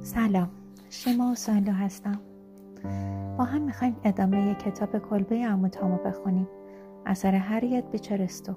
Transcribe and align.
سلام 0.00 0.48
شما 0.90 1.32
و 1.32 1.34
سالو 1.34 1.72
هستم. 1.72 2.18
با 3.38 3.44
هم 3.44 3.62
می‌خوایم 3.62 3.96
ادامه 4.04 4.54
کتاب 4.54 4.98
کلبه 4.98 5.44
اموتامو 5.44 5.96
بخونیم. 5.96 6.48
اثر 7.06 7.34
هریت 7.34 7.84
بیچرستو 7.92 8.52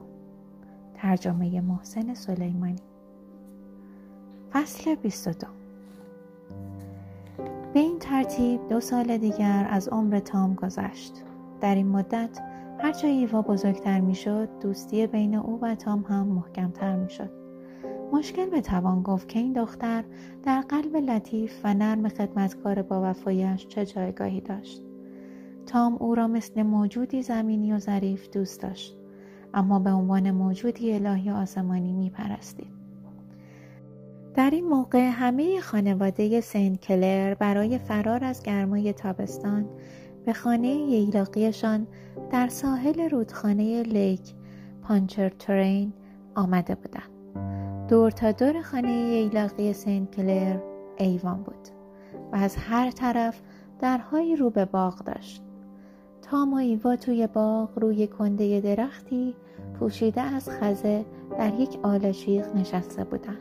ترجمه 0.93 1.61
محسن 1.61 2.13
سلیمانی. 2.13 2.75
فصل 4.51 4.95
22 4.95 5.47
به 7.73 7.79
این 7.79 7.99
ترتیب 7.99 8.67
دو 8.69 8.79
سال 8.79 9.17
دیگر 9.17 9.67
از 9.69 9.87
عمر 9.87 10.19
تام 10.19 10.53
گذشت. 10.53 11.23
در 11.61 11.75
این 11.75 11.87
مدت 11.87 12.39
هرچه 12.83 13.07
ایوا 13.07 13.41
بزرگتر 13.41 13.99
می‌شد 13.99 14.49
دوستی 14.61 15.07
بین 15.07 15.35
او 15.35 15.59
و 15.61 15.75
تام 15.75 16.01
هم 16.01 16.27
محکمتر 16.27 16.95
می‌شد 16.95 17.29
مشکل 18.13 18.49
به 18.49 18.61
توان 18.61 19.01
گفت 19.01 19.27
که 19.27 19.39
این 19.39 19.53
دختر 19.53 20.03
در 20.43 20.61
قلب 20.61 20.95
لطیف 20.95 21.61
و 21.63 21.73
نرم 21.73 22.09
خدمتکار 22.09 22.81
با 22.81 23.01
وفایش 23.03 23.67
چه 23.67 23.85
جایگاهی 23.85 24.41
داشت 24.41 24.83
تام 25.65 25.95
او 25.95 26.15
را 26.15 26.27
مثل 26.27 26.63
موجودی 26.63 27.21
زمینی 27.21 27.73
و 27.73 27.79
ظریف 27.79 28.29
دوست 28.29 28.61
داشت 28.61 28.97
اما 29.53 29.79
به 29.79 29.91
عنوان 29.91 30.31
موجودی 30.31 30.93
الهی 30.93 31.29
آسمانی 31.29 31.93
می 31.93 32.09
پرستید. 32.09 32.81
در 34.33 34.49
این 34.49 34.67
موقع 34.67 35.09
همه 35.09 35.59
خانواده 35.59 36.41
سین 36.41 36.75
کلر 36.75 37.33
برای 37.33 37.77
فرار 37.77 38.23
از 38.23 38.43
گرمای 38.43 38.93
تابستان 38.93 39.65
به 40.25 40.33
خانه 40.33 40.67
ییلاقیشان 40.67 41.87
در 42.31 42.47
ساحل 42.47 43.09
رودخانه 43.09 43.83
لیک 43.83 44.33
پانچرترین 44.81 45.93
آمده 46.35 46.75
بودند. 46.75 47.11
دور 47.89 48.11
تا 48.11 48.31
دور 48.31 48.61
خانه 48.61 48.91
ییلاقی 48.91 49.73
سین 49.73 50.05
کلر 50.05 50.57
ایوان 50.97 51.43
بود 51.43 51.67
و 52.31 52.35
از 52.35 52.55
هر 52.55 52.91
طرف 52.91 53.41
درهایی 53.79 54.35
رو 54.35 54.49
به 54.49 54.65
باغ 54.65 55.03
داشت. 55.03 55.43
تام 56.21 56.53
و 56.53 56.57
ایوا 56.57 56.95
توی 56.95 57.27
باغ 57.27 57.69
روی 57.79 58.07
کنده 58.07 58.59
درختی 58.59 59.35
پوشیده 59.79 60.21
از 60.21 60.49
خزه 60.49 61.05
در 61.37 61.53
یک 61.59 61.79
آلاچیق 61.83 62.55
نشسته 62.55 63.03
بودند. 63.03 63.37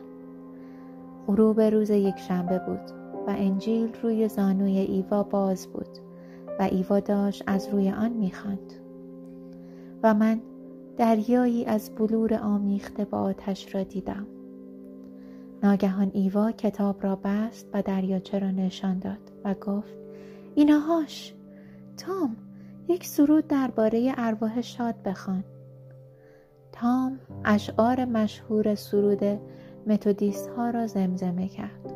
غروب 1.27 1.61
روز 1.61 1.89
یک 1.89 2.17
شنبه 2.17 2.59
بود 2.59 2.91
و 3.27 3.29
انجیل 3.29 3.93
روی 4.03 4.27
زانوی 4.27 4.77
ایوا 4.77 5.23
باز 5.23 5.67
بود 5.67 6.10
و 6.59 6.63
ایوا 6.71 6.99
داشت 6.99 7.43
از 7.47 7.69
روی 7.69 7.91
آن 7.91 8.11
می‌خواند. 8.11 8.73
و 10.03 10.13
من 10.13 10.41
دریایی 10.97 11.65
از 11.65 11.91
بلور 11.95 12.33
آمیخته 12.33 13.05
با 13.05 13.21
آتش 13.21 13.75
را 13.75 13.83
دیدم. 13.83 14.27
ناگهان 15.63 16.11
ایوا 16.13 16.51
کتاب 16.51 17.03
را 17.03 17.15
بست 17.15 17.67
و 17.73 17.81
دریاچه 17.81 18.39
را 18.39 18.51
نشان 18.51 18.99
داد 18.99 19.31
و 19.45 19.53
گفت 19.53 19.93
اینهاش 20.55 21.33
تام 21.97 22.35
یک 22.87 23.05
سرود 23.05 23.47
درباره 23.47 24.13
ارواح 24.17 24.61
شاد 24.61 24.95
بخوان. 25.05 25.43
تام 26.71 27.19
اشعار 27.45 28.05
مشهور 28.05 28.75
سرود 28.75 29.39
متودیست 29.87 30.49
ها 30.49 30.69
را 30.69 30.87
زمزمه 30.87 31.47
کرد. 31.47 31.93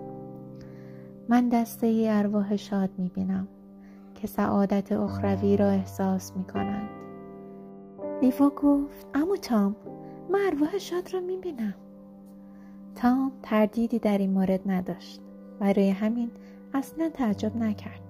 من 1.30 1.50
دسته 1.50 1.88
ای 1.88 2.10
ارواح 2.10 2.56
شاد 2.56 2.90
می 2.98 3.10
بینم 3.10 3.48
که 4.16 4.28
سعادت 4.28 4.92
اخروی 4.92 5.58
را 5.58 5.68
احساس 5.70 6.38
می 6.38 6.44
کنند 6.44 6.90
ایوا 8.22 8.50
گفت 8.50 9.08
امو 9.14 9.38
تام 9.38 9.76
من 10.30 10.40
ارواح 10.46 10.78
شاد 10.78 11.14
را 11.14 11.20
می 11.20 11.38
بینم 11.38 11.74
تام 12.96 13.32
تردیدی 13.44 14.00
در 14.00 14.18
این 14.18 14.30
مورد 14.32 14.62
نداشت 14.66 15.22
برای 15.60 15.90
همین 15.90 16.32
اصلا 16.74 17.10
تعجب 17.10 17.56
نکرد. 17.56 18.02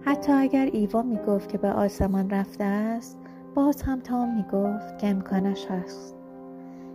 حتی 0.00 0.32
اگر 0.32 0.70
ایوا 0.72 1.02
می 1.02 1.18
گفت 1.26 1.48
که 1.48 1.58
به 1.58 1.68
آسمان 1.68 2.30
رفته 2.30 2.64
است 2.64 3.18
باز 3.54 3.82
هم 3.82 4.00
تام 4.00 4.34
می 4.34 4.42
گفت 4.42 4.98
که 4.98 5.06
امکانش 5.06 5.66
هست. 5.66 6.16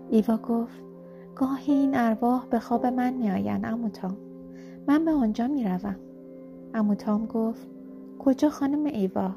ایوا 0.09 0.37
گفت 0.37 0.83
گاهی 1.35 1.73
این 1.73 1.97
ارواح 1.97 2.45
به 2.45 2.59
خواب 2.59 2.85
من 2.85 3.13
می 3.13 3.31
آین 3.31 3.65
امو 3.65 3.89
تام 3.89 4.17
من 4.87 5.05
به 5.05 5.11
آنجا 5.11 5.47
می 5.47 5.63
روم 5.63 5.95
امو 6.73 6.95
تام 6.95 7.25
گفت 7.25 7.67
کجا 8.19 8.49
خانم 8.49 8.85
ایوا؟ 8.85 9.31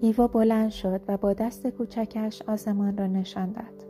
ایوا 0.00 0.26
بلند 0.26 0.70
شد 0.70 1.00
و 1.08 1.16
با 1.16 1.32
دست 1.32 1.66
کوچکش 1.66 2.42
آسمان 2.42 2.96
را 2.96 3.06
نشان 3.06 3.52
داد. 3.52 3.86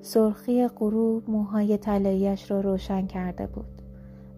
سرخی 0.00 0.68
غروب 0.68 1.30
موهای 1.30 1.78
طلاییاش 1.78 2.50
را 2.50 2.60
روشن 2.60 3.06
کرده 3.06 3.46
بود 3.46 3.82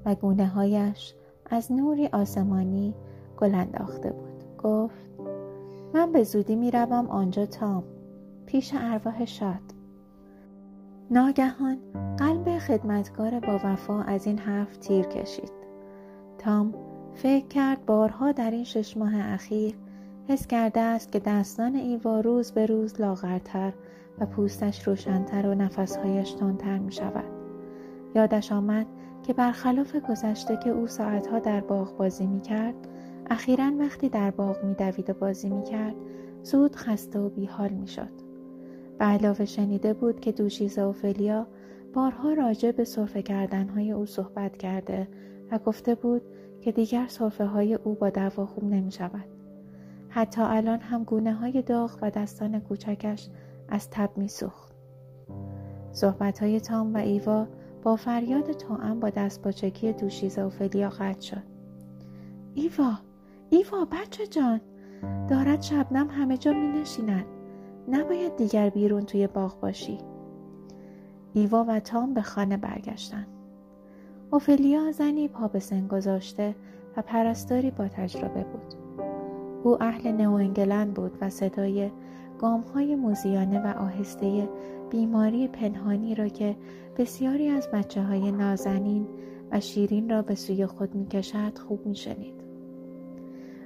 و 0.04 0.14
گونه 0.14 0.46
هایش 0.46 1.14
از 1.50 1.72
نوری 1.72 2.06
آسمانی 2.06 2.94
گل 3.36 3.54
انداخته 3.54 4.10
بود. 4.12 4.44
گفت 4.62 5.08
من 5.94 6.12
به 6.12 6.22
زودی 6.24 6.56
می‌روم 6.56 7.06
آنجا 7.06 7.46
تام 7.46 7.84
پیش 8.46 8.74
ارواح 8.78 9.24
شاد. 9.24 9.60
ناگهان 11.10 11.78
قلب 12.18 12.58
خدمتکار 12.58 13.40
با 13.40 13.60
وفا 13.64 14.02
از 14.02 14.26
این 14.26 14.38
حرف 14.38 14.76
تیر 14.76 15.04
کشید. 15.04 15.52
تام 16.38 16.74
فکر 17.14 17.46
کرد 17.46 17.86
بارها 17.86 18.32
در 18.32 18.50
این 18.50 18.64
شش 18.64 18.96
ماه 18.96 19.12
اخیر 19.16 19.74
حس 20.28 20.46
کرده 20.46 20.80
است 20.80 21.12
که 21.12 21.18
دستان 21.18 21.74
ایوا 21.74 22.20
روز 22.20 22.52
به 22.52 22.66
روز 22.66 23.00
لاغرتر 23.00 23.72
و 24.18 24.26
پوستش 24.26 24.88
روشنتر 24.88 25.46
و 25.46 25.54
نفسهایش 25.54 26.32
تندتر 26.32 26.78
می 26.78 26.92
شود. 26.92 27.24
یادش 28.14 28.52
آمد 28.52 28.86
که 29.22 29.32
برخلاف 29.32 29.96
گذشته 29.96 30.56
که 30.56 30.70
او 30.70 30.86
ساعتها 30.86 31.38
در 31.38 31.60
باغ 31.60 31.96
بازی 31.96 32.26
می 32.26 32.40
کرد 32.40 32.74
اخیرا 33.30 33.72
وقتی 33.78 34.08
در 34.08 34.30
باغ 34.30 34.64
می 34.64 34.74
دوید 34.74 35.10
و 35.10 35.12
بازی 35.12 35.48
می 35.48 35.62
کرد 35.62 35.94
زود 36.42 36.76
خسته 36.76 37.18
و 37.18 37.28
بیحال 37.28 37.70
می 37.70 37.86
شد. 37.86 38.10
به 38.98 39.04
علاوه 39.04 39.44
شنیده 39.44 39.94
بود 39.94 40.20
که 40.20 40.32
دوشیزه 40.32 40.92
فلیا 40.92 41.46
بارها 41.94 42.32
راجع 42.32 42.72
به 42.72 42.84
صرفه 42.84 43.22
کردنهای 43.22 43.92
او 43.92 44.06
صحبت 44.06 44.56
کرده 44.56 45.08
و 45.50 45.58
گفته 45.58 45.94
بود 45.94 46.22
که 46.64 46.72
دیگر 46.72 47.06
صرفه 47.08 47.44
های 47.44 47.74
او 47.74 47.94
با 47.94 48.10
دوا 48.10 48.46
خوب 48.46 48.64
نمی 48.64 48.92
شود. 48.92 49.24
حتی 50.08 50.42
الان 50.42 50.80
هم 50.80 51.04
گونه 51.04 51.34
های 51.34 51.62
داغ 51.62 51.98
و 52.02 52.10
دستان 52.10 52.60
کوچکش 52.60 53.28
از 53.68 53.90
تب 53.90 54.10
می 54.16 54.28
سخت. 54.28 54.74
صحبت 55.92 56.42
های 56.42 56.60
تام 56.60 56.94
و 56.94 56.96
ایوا 56.96 57.46
با 57.82 57.96
فریاد 57.96 58.52
توام 58.52 59.00
با 59.00 59.10
دست 59.10 59.42
باچکی 59.42 59.92
دوشیزه 59.92 60.42
و 60.42 60.48
فلیا 60.48 60.88
قطع 60.88 61.20
شد. 61.20 61.42
ایوا 62.54 62.92
ایوا 63.50 63.84
بچه 63.84 64.26
جان 64.26 64.60
دارد 65.28 65.62
شبنم 65.62 66.10
همه 66.10 66.36
جا 66.36 66.52
می 66.52 66.80
نشیند. 66.80 67.26
نباید 67.88 68.36
دیگر 68.36 68.70
بیرون 68.70 69.02
توی 69.06 69.26
باغ 69.26 69.60
باشی. 69.60 69.98
ایوا 71.34 71.64
و 71.68 71.80
تام 71.80 72.14
به 72.14 72.22
خانه 72.22 72.56
برگشتند. 72.56 73.33
اوفلیا 74.34 74.92
زنی 74.92 75.28
پا 75.28 75.48
به 75.48 75.58
سن 75.58 75.86
گذاشته 75.86 76.54
و 76.96 77.02
پرستاری 77.02 77.70
با 77.70 77.88
تجربه 77.88 78.44
بود. 78.44 78.74
او 79.64 79.82
اهل 79.82 80.12
نو 80.12 80.32
انگلند 80.32 80.94
بود 80.94 81.18
و 81.20 81.30
صدای 81.30 81.90
گام 82.38 82.60
های 82.60 82.94
موزیانه 82.94 83.60
و 83.60 83.78
آهسته 83.78 84.48
بیماری 84.90 85.48
پنهانی 85.48 86.14
را 86.14 86.28
که 86.28 86.56
بسیاری 86.98 87.48
از 87.48 87.68
بچه 87.72 88.02
های 88.02 88.32
نازنین 88.32 89.06
و 89.52 89.60
شیرین 89.60 90.10
را 90.10 90.22
به 90.22 90.34
سوی 90.34 90.66
خود 90.66 90.94
می 90.94 91.06
کشد 91.06 91.58
خوب 91.58 91.86
می 91.86 91.96
شنید. 91.96 92.34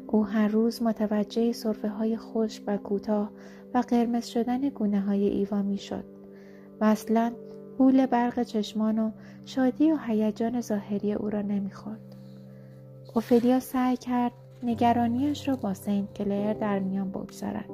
او 0.07 0.27
هر 0.27 0.49
روز 0.49 0.83
متوجه 0.83 1.53
صرفه 1.53 1.89
های 1.89 2.17
خشک 2.17 2.63
و 2.67 2.77
کوتاه 2.77 3.31
و 3.75 3.79
قرمز 3.79 4.27
شدن 4.27 4.69
گونه 4.69 5.01
های 5.01 5.29
ایوا 5.29 5.63
می 5.63 5.79
شد 5.79 6.05
و 6.81 6.85
اصلا 6.85 7.33
حول 7.79 8.07
برق 8.07 8.43
چشمان 8.43 8.99
و 8.99 9.11
شادی 9.45 9.93
و 9.93 9.97
هیجان 10.07 10.61
ظاهری 10.61 11.13
او 11.13 11.31
را 11.31 11.43
نمی‌خورد. 11.43 12.17
اوفلیا 13.15 13.61
سعی 13.61 13.97
کرد 13.97 14.33
نگرانیش 14.63 15.49
را 15.49 15.57
با 15.57 15.75
سنت 15.75 16.15
کلر 16.15 16.53
در 16.53 16.79
میان 16.79 17.11
بگذارد. 17.11 17.71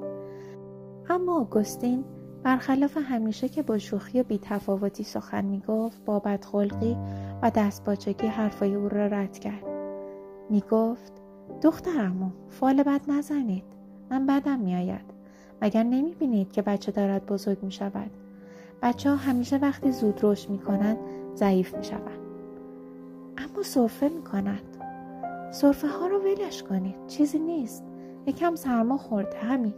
اما 1.09 1.41
آگوستین 1.41 2.05
برخلاف 2.43 2.97
همیشه 2.97 3.49
که 3.49 3.63
با 3.63 3.79
شوخی 3.79 4.21
و 4.21 4.25
بیتفاوتی 4.25 5.05
سخن 5.05 5.45
می‌گفت 5.45 6.05
با 6.05 6.19
بدخلقی 6.19 6.97
و 7.43 7.51
دستباچگی 7.55 8.27
حرفای 8.27 8.75
او 8.75 8.89
را 8.89 9.07
رد 9.07 9.39
کرد. 9.39 9.65
می‌گفت 10.51 11.13
دخترمو 11.63 12.31
فال 12.49 12.83
بد 12.83 13.01
نزنید. 13.09 13.65
من 14.11 14.27
بدم 14.27 14.59
میآید. 14.59 15.15
مگر 15.63 15.83
نمی‌بینید 15.83 16.53
که 16.53 16.63
بچه 16.63 16.93
دارد 16.93 17.27
بزرگ 17.27 17.63
می 17.63 17.73
شود 17.73 18.11
بچه 18.85 19.11
ها 19.11 19.17
همیشه 19.17 19.57
وقتی 19.57 19.93
زود 19.93 20.21
رشد 20.23 20.51
می 20.51 20.59
کنند 20.59 20.99
ضعیف 21.35 21.75
می 21.75 21.85
شود 21.85 22.19
اما 23.39 23.63
صرفه 23.63 24.09
می 24.09 24.23
کند 24.23 24.63
صرفه 25.53 25.89
ها 25.89 26.07
رو 26.07 26.19
ولش 26.19 26.63
کنید. 26.63 26.95
چیزی 27.07 27.39
نیست. 27.39 27.85
یکم 28.27 28.55
سرما 28.55 28.97
خورده 28.97 29.39
همین. 29.39 29.75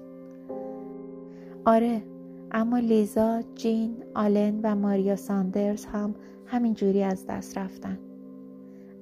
آره 1.64 2.02
اما 2.50 2.78
لیزا، 2.78 3.42
جین، 3.54 3.96
آلن 4.14 4.60
و 4.62 4.74
ماریا 4.74 5.16
ساندرز 5.16 5.84
هم 5.84 6.14
همینجوری 6.46 7.02
از 7.02 7.26
دست 7.26 7.58
رفتن. 7.58 7.98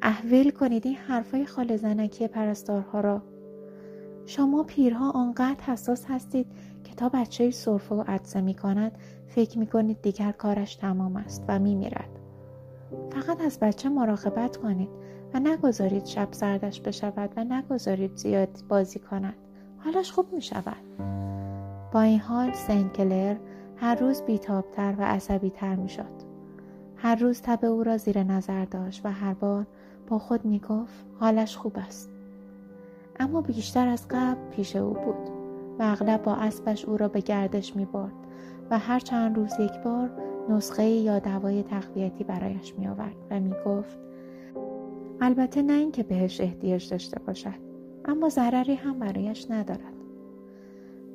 احویل 0.03 0.51
کنید 0.51 0.87
این 0.87 0.97
حرفای 0.97 1.47
خال 1.47 1.77
زنکی 1.77 2.29
پرستارها 2.29 3.01
را. 3.01 3.23
شما 4.27 4.63
پیرها 4.63 5.11
آنقدر 5.11 5.61
حساس 5.61 6.05
هستید 6.09 6.47
که 6.85 6.95
تا 6.95 7.09
بچه 7.09 7.51
صرفه 7.51 7.95
و 7.95 8.05
عدسه 8.07 8.41
می 8.41 8.55
کند 8.55 8.93
فکر 9.27 9.59
می 9.59 9.67
کنید 9.67 10.03
دیگر 10.03 10.33
کارش 10.33 10.75
تمام 10.75 11.17
است 11.17 11.45
و 11.49 11.59
می 11.59 11.75
میرد. 11.75 12.09
فقط 13.11 13.41
از 13.41 13.59
بچه 13.59 13.89
مراقبت 13.89 14.57
کنید 14.57 14.89
و 15.35 15.41
نگذارید 15.41 16.07
شب 16.07 16.29
سردش 16.31 16.81
بشود 16.81 17.31
و 17.37 17.45
نگذارید 17.45 18.17
زیاد 18.17 18.49
بازی 18.69 18.99
کند. 18.99 19.35
حالش 19.79 20.13
خوب 20.13 20.33
می 20.33 20.43
شود. 20.43 20.77
با 21.93 22.01
این 22.01 22.21
حال 22.21 22.53
سین 22.53 22.89
کلر 22.89 23.37
هر 23.77 23.95
روز 23.95 24.23
بیتابتر 24.23 24.95
و 24.99 25.03
عصبی 25.03 25.51
تر 25.51 25.75
می 25.75 25.89
شد. 25.89 26.35
هر 26.97 27.15
روز 27.15 27.43
تب 27.43 27.65
او 27.65 27.85
را 27.85 27.97
زیر 27.97 28.23
نظر 28.23 28.65
داشت 28.65 29.07
و 29.07 29.13
هر 29.13 29.35
بار 29.35 29.67
با 30.09 30.19
خود 30.19 30.45
می 30.45 30.59
گفت 30.59 31.05
حالش 31.21 31.57
خوب 31.57 31.73
است. 31.77 32.11
اما 33.21 33.41
بیشتر 33.41 33.89
از 33.89 34.09
قبل 34.11 34.51
پیش 34.51 34.77
او 34.77 34.95
بود 34.95 35.44
و 35.79 35.83
اغلب 35.83 36.23
با 36.23 36.35
اسبش 36.35 36.85
او 36.85 36.97
را 36.97 37.09
به 37.09 37.21
گردش 37.21 37.77
می 37.77 37.85
برد 37.85 38.13
و 38.71 38.79
هر 38.79 38.99
چند 38.99 39.37
روز 39.37 39.53
یک 39.61 39.73
بار 39.85 40.11
نسخه 40.49 40.85
یا 40.85 41.19
دوای 41.19 41.63
تقویتی 41.63 42.25
برایش 42.25 42.75
می 42.79 42.89
آورد 42.89 43.17
و 43.31 43.41
می 43.41 43.55
گفت 43.67 43.99
البته 45.21 45.63
نه 45.63 45.73
اینکه 45.73 46.03
بهش 46.03 46.41
احتیاج 46.41 46.91
داشته 46.91 47.21
باشد 47.27 47.65
اما 48.05 48.29
ضرری 48.29 48.75
هم 48.75 48.99
برایش 48.99 49.51
ندارد 49.51 49.95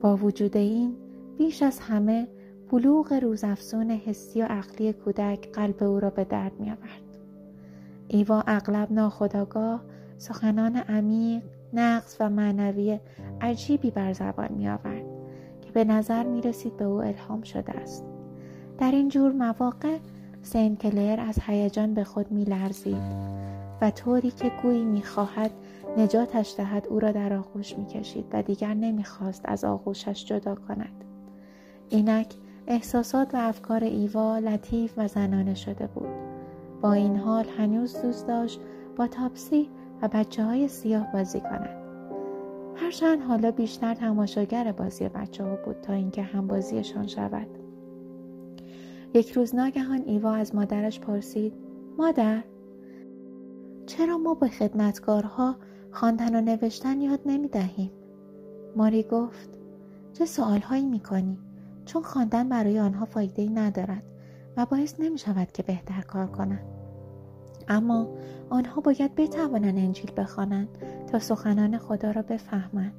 با 0.02 0.16
وجود 0.16 0.58
این 0.58 0.96
بیش 1.38 1.64
از 1.64 1.80
همه 1.80 2.28
بلوغ 2.72 3.14
روزافزون 3.14 3.92
حسی 3.92 4.42
و 4.42 4.46
عقلی 4.46 4.94
کودک 4.94 5.52
قلب 5.54 5.84
او 5.84 6.00
را 6.00 6.10
به 6.10 6.24
درد 6.24 6.60
می 6.60 6.72
آورد. 6.72 7.18
ایوا 8.08 8.44
اغلب 8.48 8.92
ناخداگاه 8.92 9.82
سخنان 10.18 10.76
عمیق 10.76 11.44
نقص 11.74 12.18
و 12.20 12.30
معنوی 12.30 13.00
عجیبی 13.42 13.92
بر 13.92 14.14
زبان 14.14 14.52
می 14.52 14.70
آورد 14.70 15.06
که 15.62 15.72
به 15.72 15.84
نظر 15.84 16.24
می 16.24 16.42
رسید 16.42 16.78
به 16.78 16.86
او 16.86 17.02
الهام 17.02 17.42
شده 17.42 17.72
است. 17.72 18.06
در 18.78 18.92
این 18.92 19.10
جور 19.10 19.32
مواقع 19.32 19.98
سین 20.42 20.76
کلر 20.76 21.20
از 21.20 21.40
هیجان 21.42 21.94
به 21.94 22.04
خود 22.04 22.32
می 22.32 22.44
لرزید 22.44 23.30
و 23.82 23.92
طوری 23.92 24.32
که 24.32 24.52
گویی 24.64 24.86
می 24.86 25.02
خواهد 25.02 25.52
نجاتش 25.98 26.54
دهد 26.58 26.88
او 26.88 27.00
را 27.00 27.12
در 27.12 27.34
آغوش 27.34 27.78
می 27.78 27.86
کشید 27.86 28.26
و 28.34 28.44
دیگر 28.44 28.74
نمی 28.74 29.04
خواست 29.04 29.42
از 29.46 29.64
آغوشش 29.64 30.26
جدا 30.26 30.56
کند. 30.56 31.04
اینک 31.90 32.34
احساسات 32.68 33.36
و 33.36 33.38
افکار 33.38 33.84
ایوا 33.84 34.38
لطیف 34.38 34.94
و 34.98 35.08
زنانه 35.08 35.56
شده 35.56 35.88
بود. 35.88 36.10
با 36.82 36.94
این 36.94 37.18
حال 37.18 37.46
هنوز 37.58 38.02
دوست 38.02 38.28
داشت 38.28 38.60
با 38.98 39.08
تاپسی 39.08 39.70
و 40.02 40.08
بچه 40.08 40.44
های 40.44 40.68
سیاه 40.68 41.12
بازی 41.12 41.40
کند. 41.40 41.80
هرچند 42.76 43.22
حالا 43.22 43.52
بیشتر 43.52 43.94
تماشاگر 43.94 44.72
بازی 44.72 45.10
بچه 45.10 45.44
ها 45.44 45.56
بود 45.66 45.82
تا 45.82 45.94
اینکه 45.94 46.22
هم 46.22 46.48
بازیشان 46.48 47.08
شود. 47.08 47.48
یک 49.14 49.32
روز 49.32 49.56
ناگهان 49.56 50.02
ایوا 50.06 50.34
از 50.34 50.56
مادرش 50.56 51.00
پرسید 51.00 51.54
مادر 51.98 52.44
چرا 53.86 54.18
ما 54.18 54.34
به 54.34 54.48
خدمتکارها 54.48 55.56
خواندن 55.92 56.36
و 56.36 56.42
نوشتن 56.42 57.02
یاد 57.02 57.20
نمی 57.26 57.48
دهیم؟ 57.48 57.92
ماری 58.76 59.04
گفت 59.04 59.50
چه 60.14 60.26
سوالهایی 60.26 60.86
می 60.86 61.00
کنی؟ 61.00 61.38
چون 61.86 62.04
خواندن 62.04 62.50
برای 62.50 62.80
آنها 62.80 63.06
فایده 63.06 63.42
ای 63.42 63.50
ندارد 63.50 64.04
و 64.58 64.66
باعث 64.66 65.00
نمی 65.00 65.18
شود 65.18 65.52
که 65.52 65.64
بهتر 65.64 66.02
کار 66.02 66.28
کنند. 66.28 66.79
اما 67.70 68.08
آنها 68.50 68.82
باید 68.82 69.16
بتوانند 69.16 69.78
انجیل 69.78 70.12
بخوانند 70.18 70.68
تا 71.08 71.20
سخنان 71.20 71.78
خدا 71.78 72.12
را 72.12 72.22
بفهمند. 72.22 72.94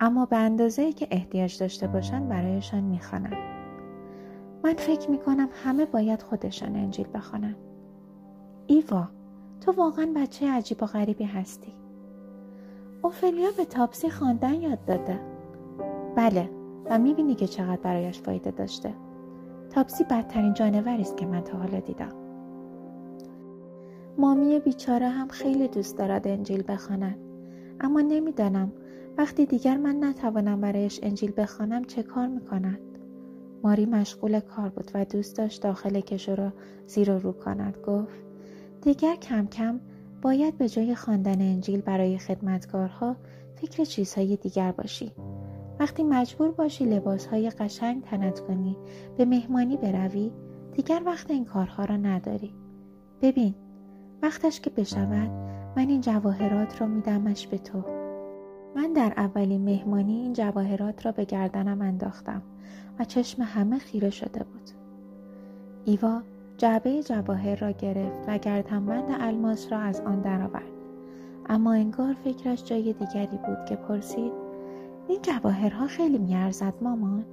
اما 0.00 0.26
به 0.26 0.36
اندازه 0.36 0.92
که 0.92 1.08
احتیاج 1.10 1.58
داشته 1.58 1.86
باشند 1.86 2.28
برایشان 2.28 2.84
می‌خوانند. 2.84 3.36
من 4.64 4.74
فکر 4.74 5.10
می 5.10 5.18
کنم 5.18 5.48
همه 5.64 5.84
باید 5.84 6.22
خودشان 6.22 6.76
انجیل 6.76 7.06
بخوانند. 7.14 7.56
ایوا 8.66 9.08
تو 9.60 9.72
واقعا 9.72 10.12
بچه 10.16 10.50
عجیب 10.50 10.82
و 10.82 10.86
غریبی 10.86 11.24
هستی. 11.24 11.72
اوفلیا 13.02 13.50
به 13.56 13.64
تاپسی 13.64 14.10
خواندن 14.10 14.54
یاد 14.54 14.84
داده. 14.84 15.20
بله 16.16 16.50
و 16.90 16.98
می‌بینی 16.98 17.34
که 17.34 17.46
چقدر 17.46 17.80
برایش 17.82 18.20
فایده 18.20 18.50
داشته. 18.50 18.94
تاپسی 19.70 20.04
بدترین 20.04 20.54
جانوری 20.54 21.02
است 21.02 21.16
که 21.16 21.26
من 21.26 21.40
تا 21.40 21.58
حالا 21.58 21.80
دیدم. 21.80 22.21
مامی 24.18 24.58
بیچاره 24.58 25.08
هم 25.08 25.28
خیلی 25.28 25.68
دوست 25.68 25.98
دارد 25.98 26.28
انجیل 26.28 26.64
بخواند. 26.68 27.18
اما 27.80 28.00
نمی‌دانم 28.00 28.72
وقتی 29.18 29.46
دیگر 29.46 29.76
من 29.76 30.04
نتوانم 30.04 30.60
برایش 30.60 31.00
انجیل 31.02 31.32
بخوانم 31.36 31.84
چه 31.84 32.02
کار 32.02 32.26
می‌کند. 32.26 32.78
ماری 33.64 33.86
مشغول 33.86 34.40
کار 34.40 34.68
بود 34.68 34.90
و 34.94 35.04
دوست 35.04 35.36
داشت 35.36 35.62
داخل 35.62 36.00
کشو 36.00 36.34
را 36.34 36.52
زیر 36.86 37.10
و 37.10 37.18
رو 37.18 37.32
کند. 37.32 37.78
گفت 37.86 38.24
دیگر 38.82 39.16
کم 39.16 39.46
کم 39.46 39.80
باید 40.22 40.58
به 40.58 40.68
جای 40.68 40.94
خواندن 40.94 41.40
انجیل 41.40 41.80
برای 41.80 42.18
خدمتکارها 42.18 43.16
فکر 43.54 43.84
چیزهای 43.84 44.36
دیگر 44.36 44.72
باشی. 44.72 45.12
وقتی 45.80 46.02
مجبور 46.02 46.50
باشی 46.50 46.84
لباسهای 46.84 47.50
قشنگ 47.50 48.02
تنت 48.02 48.40
کنی 48.40 48.76
به 49.16 49.24
مهمانی 49.24 49.76
بروی 49.76 50.32
دیگر 50.72 51.02
وقت 51.06 51.30
این 51.30 51.44
کارها 51.44 51.84
را 51.84 51.96
نداری. 51.96 52.54
ببین 53.22 53.54
وقتش 54.22 54.60
که 54.60 54.70
بشود 54.70 55.30
من 55.76 55.88
این 55.88 56.00
جواهرات 56.00 56.80
را 56.80 56.86
میدمش 56.86 57.46
به 57.46 57.58
تو. 57.58 57.84
من 58.76 58.92
در 58.92 59.12
اولین 59.16 59.64
مهمانی 59.64 60.12
این 60.12 60.32
جواهرات 60.32 61.06
را 61.06 61.12
به 61.12 61.24
گردنم 61.24 61.82
انداختم 61.82 62.42
و 62.98 63.04
چشم 63.04 63.42
همه 63.42 63.78
خیره 63.78 64.10
شده 64.10 64.44
بود. 64.44 64.70
ایوا 65.84 66.22
جعبه 66.58 67.02
جواهر 67.02 67.56
را 67.56 67.70
گرفت 67.70 68.28
و 68.28 68.38
گردنبند 68.38 69.16
الماس 69.20 69.72
را 69.72 69.78
از 69.78 70.00
آن 70.00 70.20
درآورد. 70.20 70.72
اما 71.48 71.72
انگار 71.72 72.14
فکرش 72.24 72.64
جای 72.64 72.92
دیگری 72.92 73.38
بود 73.46 73.64
که 73.68 73.76
پرسید 73.76 74.32
این 75.08 75.22
جواهرها 75.22 75.86
خیلی 75.86 76.18
میارزد 76.18 76.74
مامان؟ 76.80 77.24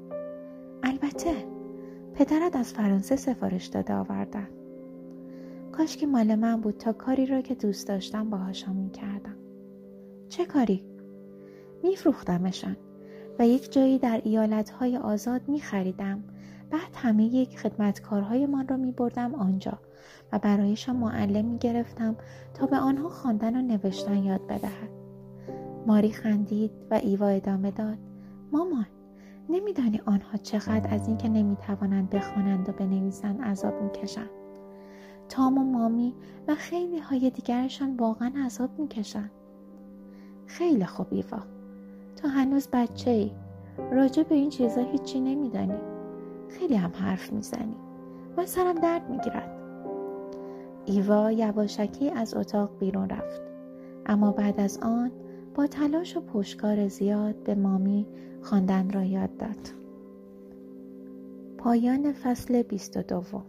البته 0.84 1.34
پدرت 2.14 2.56
از 2.56 2.74
فرانسه 2.74 3.16
سفارش 3.16 3.66
داده 3.66 3.94
آوردن. 3.94 4.48
کاش 5.72 5.98
که 5.98 6.08
مال 6.08 6.36
من 6.36 6.62
بود 6.62 6.78
تا 6.78 6.94
کاری 6.94 7.26
را 7.26 7.42
که 7.42 7.56
دوست 7.56 7.88
داشتم 7.88 8.30
باهاشان 8.30 8.76
می‌کردم. 8.76 9.36
چه 10.30 10.46
کاری؟ 10.46 10.84
میفروختمشان 11.84 12.78
و 13.40 13.48
یک 13.48 13.72
جایی 13.72 14.00
در 14.00 14.22
ایالتهای 14.24 14.98
آزاد 14.98 15.42
میخریدم. 15.48 16.24
بعد 16.72 16.96
همه 16.96 17.24
یک 17.24 17.60
خدمتکارهای 17.60 18.46
من 18.46 18.68
را 18.68 18.78
میبردم 18.78 19.36
آنجا 19.36 19.80
و 20.32 20.40
برایشان 20.40 20.96
معلم 20.96 21.46
می‌گرفتم 21.46 22.16
تا 22.54 22.66
به 22.66 22.78
آنها 22.78 23.10
خواندن 23.10 23.56
و 23.56 23.62
نوشتن 23.62 24.24
یاد 24.24 24.48
بدهد 24.48 24.90
ماری 25.88 26.12
خندید 26.12 26.72
و 26.92 26.94
ایوا 26.94 27.28
ادامه 27.28 27.72
داد. 27.72 27.98
مامان 28.52 28.86
نمیدانی 29.50 30.02
آنها 30.06 30.38
چقدر 30.38 30.94
از 30.94 31.08
اینکه 31.08 31.30
نمی‌توانند 31.30 32.10
بخوانند 32.10 32.70
و 32.70 32.72
بنویسند 32.72 33.42
عذاب 33.42 33.82
می‌کشند. 33.84 34.30
تام 35.30 35.58
و 35.58 35.64
مامی 35.64 36.14
و 36.48 36.56
خیلی 36.56 37.00
های 37.00 37.30
دیگرشان 37.30 37.96
واقعا 37.98 38.32
عذاب 38.46 38.80
می‌کشند 38.80 39.32
خیلی 40.46 40.86
خوب 40.86 41.08
ایوا. 41.12 41.40
تو 42.16 42.28
هنوز 42.28 42.68
بچه 42.74 43.12
ای 43.12 43.32
راجع 43.92 44.24
به 44.24 44.36
این 44.36 44.50
چیزا 44.50 44.82
هیچی 44.82 45.20
نمیدانی. 45.20 45.80
خیلی 46.50 46.76
هم 46.76 46.92
حرف 46.94 47.34
می‌زنی. 47.34 47.76
و 48.38 48.46
سرم 48.46 48.76
درد 48.76 49.10
می‌گیرد. 49.10 49.60
ایوا 50.86 51.32
یواشکی 51.32 52.10
از 52.10 52.34
اتاق 52.34 52.80
بیرون 52.80 53.10
رفت. 53.10 53.42
اما 54.06 54.32
بعد 54.32 54.60
از 54.60 54.80
آن 54.82 55.12
با 55.56 55.68
تلاش 55.68 56.18
و 56.18 56.22
پشکار 56.22 56.88
زیاد 56.88 57.36
به 57.36 57.56
مامی 57.56 58.08
خواندن 58.42 58.90
را 58.90 59.04
یاد 59.04 59.38
داد. 59.38 59.70
پایان 61.58 62.14
فصل 62.14 62.62
بیست 62.62 62.98
و 62.98 63.02
دوم. 63.02 63.46